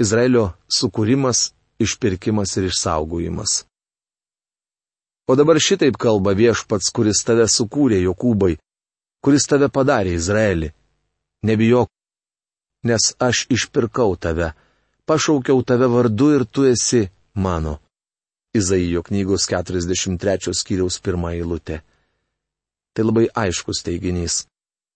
Izraelio 0.00 0.52
sukūrimas, 0.66 1.52
išpirkimas 1.78 2.56
ir 2.56 2.70
išsaugojimas. 2.70 3.64
O 5.30 5.36
dabar 5.38 5.60
šitaip 5.62 5.96
kalba 5.96 6.34
viešpats, 6.34 6.90
kuris 6.90 7.22
tave 7.26 7.46
sukūrė 7.46 8.00
Jokūbai, 8.02 8.56
kuris 9.22 9.46
tave 9.46 9.68
padarė 9.70 10.16
Izraelį. 10.18 10.72
Nebijok, 11.46 11.88
nes 12.86 13.12
aš 13.22 13.46
išpirkau 13.50 14.16
tave, 14.18 14.52
pašaukiau 15.06 15.62
tave 15.66 15.88
vardu 15.90 16.32
ir 16.36 16.44
tu 16.46 16.66
esi 16.66 17.06
mano. 17.34 17.78
Izaijo 18.54 19.02
knygos 19.06 19.46
43 19.48 20.52
skyriaus 20.52 20.98
pirmą 21.00 21.32
eilutę. 21.32 21.80
Tai 22.92 23.04
labai 23.08 23.28
aiškus 23.32 23.80
teiginys. 23.86 24.42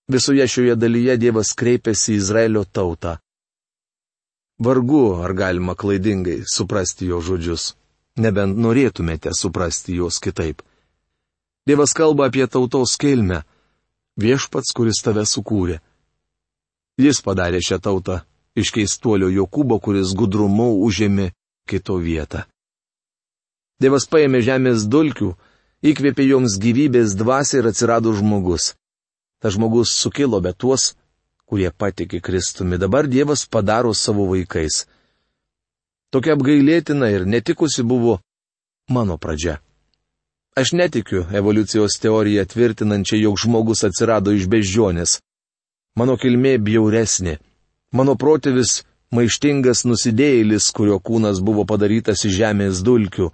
Visoje 0.08 0.46
šioje 0.48 0.76
dalyje 0.78 1.16
Dievas 1.18 1.50
kreipiasi 1.58 2.14
į 2.14 2.20
Izraelio 2.20 2.62
tautą. 2.64 3.16
Vargu, 4.62 5.18
ar 5.24 5.34
galima 5.34 5.74
klaidingai 5.74 6.44
suprasti 6.46 7.08
jo 7.10 7.18
žodžius, 7.20 7.74
nebent 8.16 8.56
norėtumėte 8.56 9.34
suprasti 9.34 9.98
juos 9.98 10.20
kitaip. 10.22 10.62
Dievas 11.66 11.92
kalba 11.92 12.30
apie 12.30 12.46
tautos 12.46 12.94
kilmę- 12.96 13.42
viešpats, 14.22 14.70
kuris 14.72 15.02
tave 15.02 15.26
sukūrė. 15.26 15.80
Jis 16.96 17.20
padarė 17.20 17.58
šią 17.60 17.78
tautą 17.82 18.22
iš 18.56 18.70
keistuolio 18.72 19.28
Jokūbo, 19.28 19.80
kuris 19.82 20.14
gudrumu 20.14 20.68
užėmė 20.86 21.32
kito 21.68 21.98
vietą. 22.00 22.46
Dievas 23.80 24.06
paėmė 24.06 24.40
žemės 24.40 24.86
dulkių, 24.88 25.34
įkvėpė 25.82 26.24
joms 26.30 26.56
gyvybės 26.62 27.18
dvasę 27.18 27.58
ir 27.58 27.66
atsirado 27.66 28.14
žmogus. 28.16 28.72
Ta 29.40 29.50
žmogus 29.52 29.92
sukilo, 29.92 30.40
bet 30.40 30.58
tuos, 30.58 30.94
kurie 31.46 31.70
patikė 31.70 32.20
Kristumi, 32.20 32.78
dabar 32.78 33.06
Dievas 33.06 33.46
padaro 33.46 33.92
savo 33.94 34.26
vaikais. 34.32 34.86
Tokia 36.10 36.36
apgailėtina 36.36 37.10
ir 37.12 37.26
netikusi 37.26 37.82
buvo 37.82 38.18
mano 38.88 39.18
pradžia. 39.18 39.58
Aš 40.56 40.72
netikiu 40.72 41.26
evoliucijos 41.36 41.98
teoriją 42.00 42.46
tvirtinančią, 42.48 43.18
jog 43.20 43.36
žmogus 43.42 43.84
atsirado 43.84 44.32
iš 44.32 44.46
beždžionės. 44.48 45.18
Mano 46.00 46.16
kilmė 46.16 46.56
bjauresnė. 46.56 47.36
Mano 47.92 48.14
protėvis 48.16 48.82
maištingas 49.12 49.84
nusidėjėlis, 49.84 50.70
kurio 50.72 50.96
kūnas 51.00 51.42
buvo 51.44 51.66
padarytas 51.68 52.24
iš 52.24 52.38
žemės 52.40 52.80
dulkių. 52.86 53.28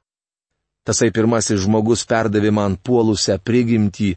Tasai 0.82 1.12
pirmasis 1.14 1.62
žmogus 1.62 2.02
perdavė 2.10 2.50
man 2.50 2.74
puolusią 2.74 3.38
prigimtį, 3.38 4.16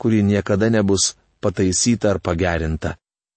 kuri 0.00 0.22
niekada 0.24 0.70
nebus 0.72 1.12
pataisyta 1.40 2.10
ar 2.14 2.20
pagerinta. 2.20 2.96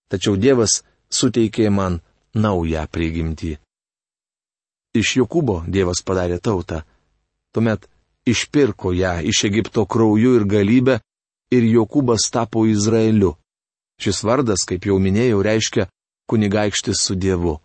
Tačiau 0.10 0.38
Dievas 0.38 0.82
suteikė 1.10 1.70
man 1.70 2.00
naują 2.34 2.86
prigimtį. 2.92 3.58
Iš 5.00 5.18
Jokūbo 5.20 5.64
Dievas 5.68 6.02
padarė 6.06 6.40
tautą. 6.42 6.82
Tuomet 7.54 7.86
išpirko 8.26 8.94
ją 8.94 9.20
iš 9.32 9.44
Egipto 9.50 9.86
krauju 9.86 10.36
ir 10.40 10.46
galybę 10.46 11.00
ir 11.52 11.64
Jokūbas 11.76 12.30
tapo 12.34 12.66
Izraeliu. 12.66 13.36
Šis 14.00 14.24
vardas, 14.24 14.64
kaip 14.66 14.86
jau 14.88 14.98
minėjau, 15.02 15.42
reiškia 15.44 15.90
kunigaikštis 16.30 17.02
su 17.04 17.16
Dievu. 17.16 17.60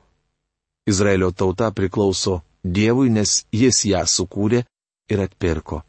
Izraelio 0.87 1.31
tauta 1.31 1.71
priklauso 1.71 2.43
Dievui, 2.65 3.11
nes 3.13 3.45
jis 3.53 3.85
ją 3.85 4.03
sukūrė 4.09 4.65
ir 5.13 5.21
atpirko. 5.21 5.83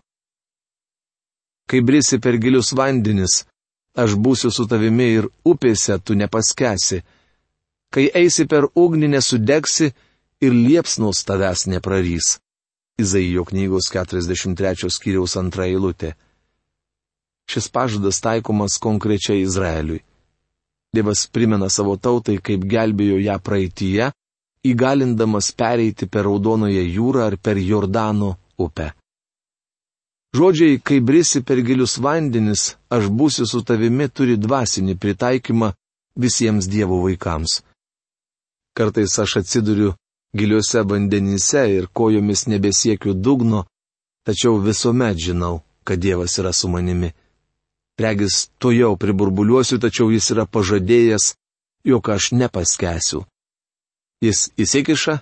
Kai 1.65 1.81
brisi 1.81 2.19
per 2.19 2.37
gilius 2.37 2.73
vandenis, 2.77 3.45
aš 3.95 4.15
būsiu 4.19 4.51
su 4.51 4.65
tavimi 4.67 5.07
ir 5.17 5.27
upėse 5.47 5.97
tu 6.03 6.15
nepaskesi. 6.19 7.01
Kai 7.93 8.09
eisi 8.21 8.45
per 8.51 8.67
ugnį 8.75 9.11
nesudegsi 9.15 9.91
ir 10.43 10.53
liepsnos 10.53 11.23
tavęs 11.27 11.67
neprarys. 11.71 12.35
Izaijo 12.99 13.43
knygos 13.47 13.89
43 13.91 14.91
skyriaus 14.91 15.35
antra 15.39 15.67
eilutė. 15.67 16.13
Šis 17.51 17.67
pažadas 17.69 18.21
taikomas 18.23 18.79
konkrečiai 18.81 19.43
Izraeliui. 19.43 20.01
Dievas 20.95 21.25
primena 21.27 21.67
savo 21.69 21.97
tautai, 21.99 22.37
kaip 22.39 22.63
gelbėjo 22.71 23.19
ją 23.19 23.35
praeitie, 23.43 24.11
įgalindamas 24.65 25.51
pereiti 25.51 26.07
per 26.07 26.23
Raudonoje 26.25 26.85
jūrą 26.87 27.27
ar 27.29 27.35
per 27.37 27.59
Jordano 27.59 28.35
upę. 28.57 28.93
Žodžiai, 30.35 30.79
kai 30.83 30.99
brisi 30.99 31.39
per 31.47 31.61
gilius 31.63 31.95
vandenis, 32.03 32.63
aš 32.95 33.07
būsiu 33.19 33.45
su 33.47 33.61
tavimi, 33.63 34.09
turi 34.11 34.35
dvasinį 34.35 34.97
pritaikymą 34.99 35.69
visiems 36.19 36.67
Dievo 36.67 36.97
vaikams. 37.05 37.61
Kartais 38.75 39.15
aš 39.23 39.37
atsiduriu 39.41 39.93
giliuose 40.35 40.83
vandenyse 40.89 41.63
ir 41.77 41.87
kojomis 41.87 42.47
nebesiekiu 42.51 43.13
dugno, 43.13 43.63
tačiau 44.27 44.59
visuomet 44.67 45.23
žinau, 45.27 45.61
kad 45.87 46.03
Dievas 46.03 46.35
yra 46.41 46.51
su 46.51 46.67
manimi. 46.67 47.13
Regis, 47.99 48.49
to 48.59 48.75
jau 48.75 48.97
priburbuliuosiu, 48.99 49.79
tačiau 49.79 50.11
jis 50.11 50.31
yra 50.35 50.43
pažadėjęs, 50.45 51.31
jog 51.87 52.11
aš 52.11 52.33
nepaskesiu. 52.35 53.23
Jis 54.25 54.49
įsikiša 54.59 55.21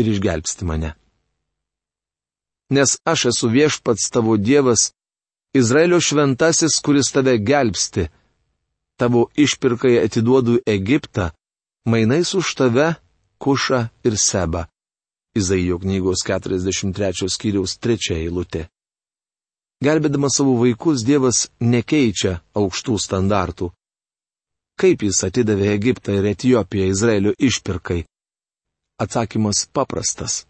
ir 0.00 0.14
išgelbsti 0.14 0.64
mane 0.64 0.96
nes 2.76 2.96
aš 3.12 3.30
esu 3.30 3.48
viešpats 3.54 4.10
tavo 4.14 4.36
Dievas, 4.36 4.92
Izraelio 5.54 6.00
šventasis, 6.00 6.80
kuris 6.84 7.12
tave 7.14 7.38
gelbsti. 7.38 8.08
Tavo 8.98 9.28
išpirkai 9.44 9.98
atiduodu 10.04 10.58
Egiptą, 10.66 11.30
mainais 11.86 12.34
už 12.34 12.54
tave, 12.58 12.94
Kušą 13.38 13.80
ir 14.04 14.14
Sebą. 14.18 14.64
Izaijo 15.34 15.78
knygos 15.78 16.22
43 16.26 17.28
skyriaus 17.28 17.78
3 17.78 18.14
eilutė. 18.14 18.68
Gelbėdamas 19.84 20.38
savo 20.38 20.54
vaikus, 20.62 21.02
Dievas 21.04 21.48
nekeičia 21.60 22.38
aukštų 22.54 22.98
standartų. 23.06 23.70
Kaip 24.80 25.02
jis 25.06 25.22
atidavė 25.26 25.74
Egiptą 25.74 26.14
ir 26.18 26.30
Etijopiją 26.32 26.86
Izraelio 26.94 27.34
išpirkai? 27.38 28.04
Atsakymas 28.98 29.66
paprastas. 29.74 30.44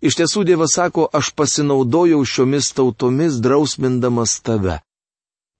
Iš 0.00 0.16
tiesų 0.16 0.44
Dievas 0.48 0.74
sako, 0.78 1.06
aš 1.12 1.32
pasinaudojau 1.36 2.22
šiomis 2.24 2.72
tautomis 2.72 3.40
drausmindamas 3.44 4.38
tave. 4.40 4.78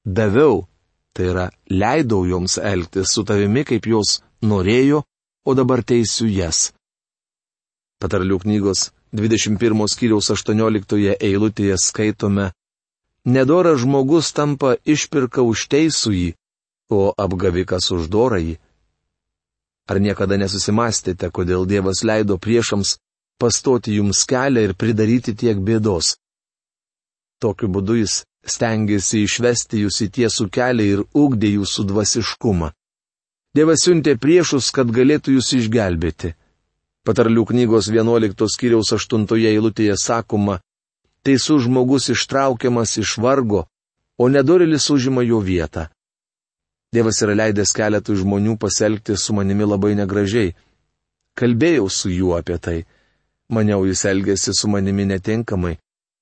Daviau, 0.04 0.64
tai 1.12 1.26
yra 1.32 1.46
leidau 1.68 2.24
joms 2.24 2.56
elgtis 2.56 3.12
su 3.12 3.24
tavimi, 3.28 3.66
kaip 3.68 3.84
jos 3.86 4.20
norėjo, 4.40 5.02
o 5.44 5.54
dabar 5.54 5.84
teisiu 5.84 6.30
jas. 6.32 6.70
Patarlių 8.00 8.40
knygos 8.46 8.88
21 9.12 9.84
skyriaus 9.92 10.30
18 10.32 11.18
eilutėje 11.20 11.76
skaitome, 11.76 12.48
Nedoras 13.24 13.82
žmogus 13.82 14.32
tampa 14.32 14.78
išpirka 14.88 15.44
už 15.44 15.66
teisų 15.68 16.12
jį, 16.16 16.28
o 16.88 17.12
apgavikas 17.12 17.90
už 17.92 18.08
dorą 18.08 18.40
jį. 18.40 18.56
Ar 19.90 20.00
niekada 20.00 20.38
nesusimastėte, 20.40 21.28
kodėl 21.28 21.66
Dievas 21.68 22.00
leido 22.00 22.38
priešams 22.40 22.96
pastoti 23.40 23.96
jums 23.98 24.24
kelią 24.28 24.66
ir 24.68 24.74
pridaryti 24.80 25.34
tiek 25.42 25.60
bėdos. 25.68 26.16
Tokiu 27.40 27.70
būdu 27.72 27.96
jis 28.02 28.20
stengiasi 28.54 29.24
išvesti 29.26 29.84
jūs 29.84 30.00
į 30.06 30.08
tiesų 30.18 30.48
kelią 30.52 30.86
ir 30.94 31.02
ugdė 31.16 31.54
jūsų 31.56 31.86
dvasiškumą. 31.90 32.70
Dievas 33.56 33.82
siuntė 33.84 34.14
priešus, 34.20 34.70
kad 34.70 34.92
galėtų 34.94 35.34
jūs 35.38 35.52
išgelbėti. 35.58 36.34
Patarlių 37.06 37.46
knygos 37.48 37.88
11 37.90 38.46
skyriaus 38.54 38.92
8 38.94 39.24
eilutėje 39.50 39.96
sakoma, 39.98 40.60
teisus 41.24 41.64
žmogus 41.64 42.10
ištraukiamas 42.14 42.98
iš 43.00 43.16
vargo, 43.18 43.64
o 44.20 44.28
nedorilis 44.28 44.90
užima 44.92 45.24
jo 45.24 45.40
vietą. 45.40 45.88
Dievas 46.92 47.20
yra 47.24 47.34
leidęs 47.38 47.72
keletui 47.72 48.18
žmonių 48.20 48.56
pasielgti 48.60 49.16
su 49.16 49.34
manimi 49.34 49.66
labai 49.66 49.94
negražiai. 49.98 50.54
Kalbėjau 51.38 51.86
su 51.88 52.10
juo 52.10 52.34
apie 52.36 52.58
tai. 52.58 52.78
Maniau, 53.50 53.82
jis 53.86 54.04
elgėsi 54.06 54.54
su 54.54 54.68
manimi 54.70 55.04
netinkamai. 55.10 55.76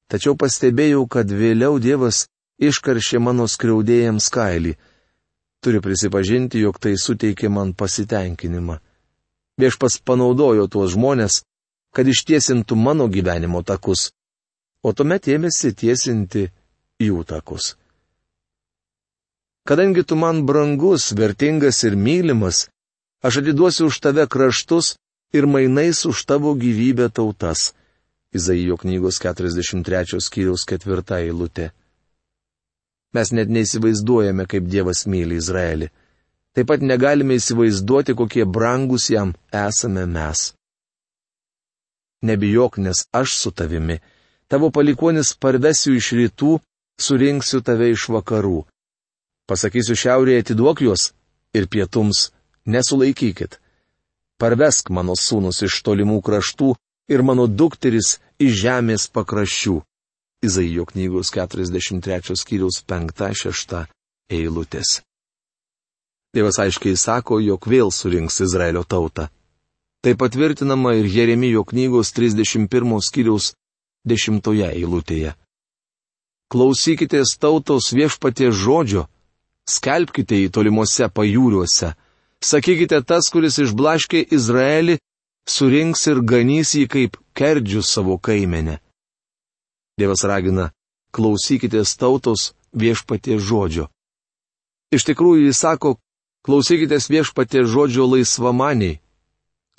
Tačiau 0.08 0.36
pastebėjau, 0.40 1.04
kad 1.12 1.28
vėliau 1.28 1.76
Dievas 1.76 2.24
iškaršė 2.58 3.20
mano 3.20 3.44
skriaudėjams 3.44 4.28
kailį. 4.32 4.72
Turiu 5.60 5.82
prisipažinti, 5.84 6.62
jog 6.64 6.78
tai 6.80 6.94
suteikė 6.96 7.50
man 7.52 7.74
pasitenkinimą. 7.76 8.78
Viešpas 9.60 9.98
panaudojo 10.06 10.68
tuos 10.72 10.94
žmonės, 10.94 11.42
kad 11.92 12.08
ištiesintų 12.08 12.78
mano 12.78 13.08
gyvenimo 13.10 13.60
takus, 13.66 14.08
o 14.86 14.94
tuomet 14.94 15.28
ėmėsi 15.28 15.74
tiesinti 15.74 16.46
jų 17.02 17.24
takus. 17.26 17.74
Kadangi 19.68 20.04
tu 20.06 20.16
man 20.16 20.46
brangus, 20.48 21.10
vertingas 21.12 21.82
ir 21.84 21.98
mylimas, 21.98 22.68
aš 23.20 23.42
atiduosiu 23.42 23.90
už 23.90 23.98
tave 24.00 24.24
kraštus 24.30 24.94
ir 25.32 25.46
mainais 25.46 26.04
už 26.06 26.24
tavo 26.24 26.54
gyvybę 26.54 27.08
tautas. 27.10 27.74
Izaijo 28.32 28.76
knygos 28.76 29.18
43 29.20 30.20
skyriaus 30.20 30.64
4 30.68 31.02
eilutė. 31.24 31.70
Mes 33.14 33.32
net 33.32 33.48
neįsivaizduojame, 33.48 34.44
kaip 34.44 34.68
Dievas 34.68 35.06
myli 35.08 35.38
Izraelį. 35.40 35.88
Taip 36.52 36.68
pat 36.68 36.84
negalime 36.84 37.38
įsivaizduoti, 37.40 38.14
kokie 38.14 38.44
brangus 38.44 39.08
jam 39.10 39.32
esame 39.52 40.04
mes. 40.06 40.52
Nebijok, 42.22 42.78
nes 42.84 43.06
aš 43.12 43.36
su 43.40 43.50
tavimi. 43.50 44.00
Tavo 44.48 44.70
palikonis 44.70 45.32
parvesiu 45.40 45.94
iš 45.96 46.12
rytų, 46.18 46.58
surinksiu 47.00 47.62
tave 47.64 47.92
iš 47.94 48.08
vakarų. 48.12 48.64
Pasakysiu 49.48 49.96
šiaurėje 49.96 50.44
atiduok 50.44 50.82
juos 50.84 51.12
ir 51.56 51.68
pietums 51.72 52.28
nesulaikykit. 52.66 53.56
Parvesk 54.38 54.90
mano 54.94 55.16
sūnus 55.18 55.64
iš 55.66 55.81
tolimų 55.87 56.20
kraštų 56.22 56.74
ir 57.11 57.24
mano 57.27 57.48
dukteris 57.51 58.18
iš 58.38 58.55
žemės 58.62 59.09
pakraščių. 59.11 59.81
Izaijo 60.46 60.85
knygos 60.87 61.33
43 61.35 62.38
skyriaus 62.38 62.85
5-6 62.87 63.88
eilutės. 64.31 65.01
Dievas 66.35 66.61
aiškiai 66.62 66.94
sako, 66.94 67.40
jog 67.42 67.66
vėl 67.66 67.90
surinks 67.90 68.38
Izraelio 68.44 68.85
tautą. 68.85 69.27
Tai 70.05 70.14
patvirtinama 70.14 70.94
ir 70.94 71.09
Jeremijo 71.11 71.64
knygos 71.66 72.12
31 72.14 73.03
skyriaus 73.03 73.55
10 74.07 74.53
eilutėje. 74.70 75.35
Klausykitės 76.48 77.35
tautos 77.42 77.90
viešpatie 77.92 78.53
žodžio 78.55 79.09
skelbkite 79.68 80.38
jį 80.38 80.53
tolimuose 80.55 81.09
pajūriuose. 81.12 81.90
Sakykite, 82.44 83.01
tas, 83.03 83.31
kuris 83.33 83.59
išblaškė 83.59 84.22
Izraelį, 84.35 84.98
surinks 85.48 86.07
ir 86.07 86.20
ganys 86.22 86.74
jį 86.79 86.87
kaip 86.92 87.16
kerdžių 87.35 87.83
savo 87.83 88.18
kaimenę. 88.18 88.79
Dievas 89.98 90.22
ragina, 90.22 90.70
klausykitės 91.11 91.96
tautos 91.98 92.53
viešpatie 92.72 93.40
žodžio. 93.42 93.88
Iš 94.94 95.09
tikrųjų 95.11 95.48
jis 95.48 95.64
sako, 95.64 95.96
klausykitės 96.46 97.11
viešpatie 97.11 97.64
žodžio 97.66 98.07
laisvamaniai. 98.07 99.01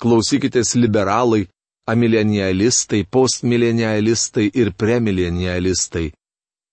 Klausykitės 0.00 0.76
liberalai, 0.76 1.46
amilenialistai, 1.88 3.06
postmilenialistai 3.08 4.50
ir 4.52 4.72
premilenialistai. 4.76 6.10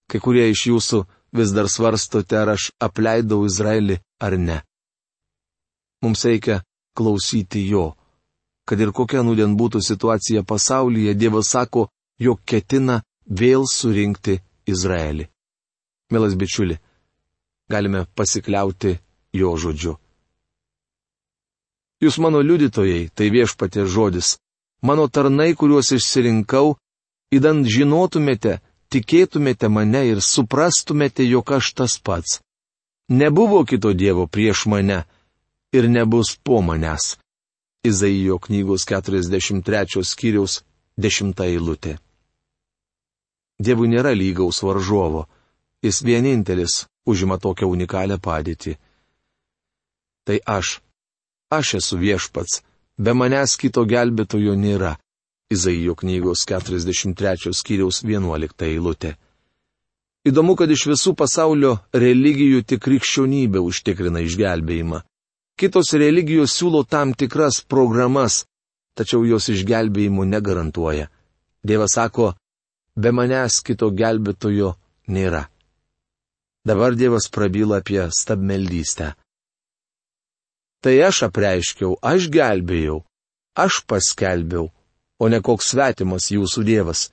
Kai 0.07 0.19
kurie 0.23 0.49
iš 0.51 0.67
jūsų 0.67 1.03
vis 1.35 1.51
dar 1.55 1.67
svarstote, 1.71 2.35
ar 2.35 2.55
aš 2.55 2.71
apleidau 2.83 3.45
Izraelį 3.47 3.99
ar 4.23 4.37
ne. 4.39 4.61
Mums 6.01 6.25
reikia 6.25 6.61
klausyti 6.97 7.67
jo. 7.69 7.93
Kad 8.67 8.81
ir 8.83 8.91
kokia 8.91 9.23
nudien 9.23 9.55
būtų 9.57 9.81
situacija 9.81 10.43
pasaulyje, 10.43 11.13
Dievas 11.15 11.49
sako, 11.53 11.87
jog 12.19 12.41
ketina 12.45 13.01
vėl 13.29 13.65
surinkti 13.69 14.39
Izraelį. 14.67 15.27
Mielas 16.11 16.35
bičiuli, 16.39 16.77
galime 17.69 18.05
pasikliauti 18.15 18.97
jo 19.33 19.55
žodžiu. 19.57 19.95
Jūs 22.03 22.19
mano 22.21 22.43
liudytojai, 22.45 23.09
tai 23.15 23.29
viešpatė 23.33 23.87
žodis, 23.89 24.37
mano 24.85 25.07
tarnai, 25.07 25.53
kuriuos 25.57 25.89
išsirinkau, 25.97 26.75
įdant 27.33 27.65
žinotumėte, 27.65 28.59
tikėtumėte 28.93 29.69
mane 29.69 30.03
ir 30.11 30.21
suprastumėte, 30.21 31.25
jog 31.25 31.51
aš 31.57 31.73
tas 31.73 31.97
pats. 31.99 32.39
Nebuvo 33.09 33.63
kito 33.65 33.93
Dievo 33.97 34.27
prieš 34.27 34.67
mane 34.67 35.05
ir 35.77 35.85
nebus 35.89 36.35
po 36.43 36.61
manęs. 36.67 37.15
Izaijo 37.89 38.37
knygos 38.45 38.85
43 38.89 40.03
skyriaus 40.11 40.61
10 40.97 41.43
eilutė. 41.45 41.97
Dievui 43.61 43.89
nėra 43.89 44.11
lygaus 44.17 44.61
varžovo, 44.65 45.25
jis 45.85 46.01
vienintelis 46.05 46.85
užima 47.05 47.37
tokią 47.41 47.69
unikalią 47.73 48.17
padėtį. 48.27 48.75
Tai 50.27 50.37
aš, 50.57 50.79
aš 51.57 51.75
esu 51.79 51.97
viešpats, 52.01 52.61
be 52.97 53.13
manęs 53.13 53.55
kito 53.61 53.85
gelbėtojo 53.85 54.57
nėra. 54.57 54.97
Izaijo 55.47 55.93
knygos 55.95 56.43
43 56.49 57.53
skyriaus 57.55 58.01
11 58.03 58.65
eilutė. 58.67 59.13
Įdomu, 60.27 60.57
kad 60.59 60.67
iš 60.67 60.89
visų 60.91 61.13
pasaulio 61.15 61.77
religijų 61.95 62.65
tik 62.67 62.81
krikščionybė 62.83 63.61
užtikrina 63.63 64.19
išgelbėjimą. 64.27 64.99
Kitos 65.57 65.89
religijos 65.97 66.53
siūlo 66.53 66.83
tam 66.85 67.15
tikras 67.17 67.63
programas, 67.65 68.43
tačiau 68.93 69.23
jos 69.25 69.49
išgelbėjimų 69.49 70.27
negarantuoja. 70.29 71.07
Dievas 71.65 71.97
sako, 71.97 72.35
be 72.93 73.09
manęs 73.09 73.63
kito 73.65 73.89
gelbėtojo 73.89 74.75
nėra. 75.09 75.47
Dabar 76.67 76.93
Dievas 76.99 77.25
prabyla 77.33 77.81
apie 77.81 78.05
stabmeldystę. 78.13 79.15
Tai 80.85 80.95
aš 81.09 81.23
apreiškiau, 81.31 81.97
aš 82.05 82.29
gelbėjau, 82.29 83.01
aš 83.57 83.81
paskelbiau, 83.89 84.69
o 85.17 85.25
ne 85.25 85.41
koks 85.41 85.73
svetimas 85.73 86.29
jūsų 86.29 86.63
Dievas. 86.69 87.07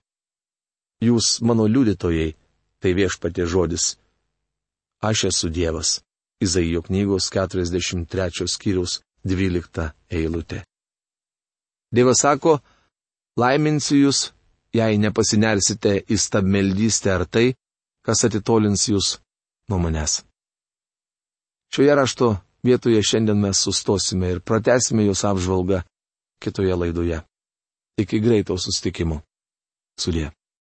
Jūs 1.00 1.40
mano 1.40 1.64
liudytojai, 1.64 2.35
tai 2.80 2.92
viešpatė 2.92 3.48
žodis. 3.48 3.94
Aš 5.00 5.30
esu 5.33 5.48
Dievas. 5.48 6.02
Izaijo 6.42 6.83
knygos 6.83 7.31
43 7.33 8.49
skyriaus 8.51 9.01
12 9.25 9.90
eilutė. 10.11 10.64
Dievas 11.94 12.25
sako, 12.25 12.59
laiminsiu 13.38 14.01
jūs, 14.05 14.33
jei 14.75 14.99
nepasinersite 14.99 16.01
į 16.11 16.18
stabmeldystę 16.18 17.12
ar 17.14 17.25
tai, 17.27 17.55
kas 18.05 18.25
atitolins 18.27 18.88
jūs 18.90 19.18
nuo 19.70 19.79
manęs. 19.79 20.23
Šioje 21.75 21.94
rašto 21.94 22.37
vietoje 22.66 23.01
šiandien 23.03 23.40
mes 23.40 23.61
sustosime 23.66 24.35
ir 24.35 24.40
pratesime 24.40 25.07
jos 25.07 25.25
apžvalgą 25.25 25.83
kitoje 26.42 26.75
laidoje. 26.77 27.23
Iki 27.99 28.20
greito 28.20 28.59
sustikimo. 28.59 29.23
Sudė. 29.99 30.33